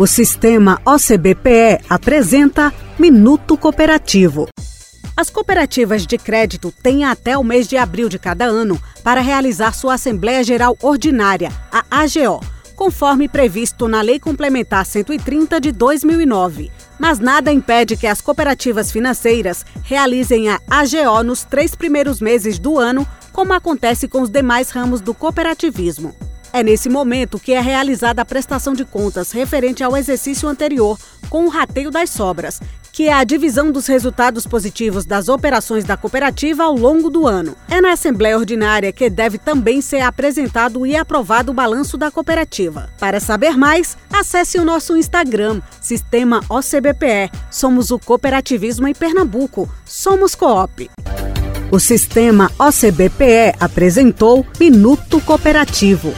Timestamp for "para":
9.04-9.20, 42.98-43.20